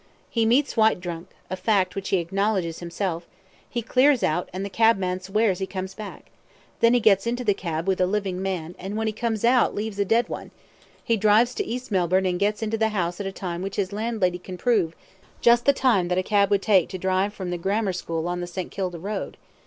He 0.31 0.47
meets 0.47 0.75
Whyte 0.75 0.99
drunk, 0.99 1.29
a 1.51 1.55
fact 1.55 1.95
which 1.95 2.09
he 2.09 2.17
acknowledges 2.17 2.79
himself; 2.79 3.27
he 3.69 3.83
clears 3.83 4.23
out, 4.23 4.49
and 4.51 4.65
the 4.65 4.69
cabman 4.71 5.19
swears 5.19 5.59
he 5.59 5.67
comes 5.67 5.93
back; 5.93 6.31
then 6.79 6.95
he 6.95 6.99
gets 6.99 7.27
into 7.27 7.43
the 7.43 7.53
cab 7.53 7.87
with 7.87 8.01
a 8.01 8.07
living 8.07 8.41
man, 8.41 8.73
and 8.79 8.97
when 8.97 9.05
he 9.05 9.13
comes 9.13 9.45
out 9.45 9.75
leaves 9.75 9.99
a 9.99 10.03
dead 10.05 10.27
one; 10.27 10.49
he 11.03 11.17
drives 11.17 11.53
to 11.53 11.63
East 11.65 11.91
Melbourne 11.91 12.25
and 12.25 12.39
gets 12.39 12.63
into 12.63 12.79
the 12.79 12.89
house 12.89 13.19
at 13.21 13.27
a 13.27 13.31
time 13.31 13.61
which 13.61 13.75
his 13.75 13.93
landlady 13.93 14.39
can 14.39 14.57
prove 14.57 14.95
just 15.39 15.65
the 15.65 15.71
time 15.73 16.07
that 16.07 16.17
a 16.17 16.23
cab 16.23 16.49
would 16.49 16.63
take 16.63 16.89
to 16.89 16.97
drive 16.97 17.31
from 17.31 17.51
the 17.51 17.57
Grammar 17.59 17.93
School 17.93 18.27
on 18.27 18.41
the 18.41 18.47
St. 18.47 18.71
Kilda 18.71 18.97
Road. 18.97 19.37